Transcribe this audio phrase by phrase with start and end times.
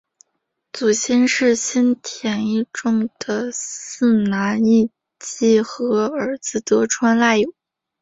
[0.73, 4.89] 祖先是新田义重的四男义
[5.19, 7.53] 季和儿子得川赖有。